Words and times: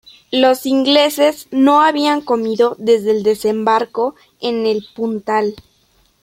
Los 0.31 0.65
ingleses 0.65 1.47
no 1.51 1.81
habían 1.81 2.21
comido 2.21 2.75
desde 2.79 3.11
el 3.11 3.21
desembarco 3.21 4.15
en 4.39 4.65
el 4.65 4.83
Puntal. 4.95 5.53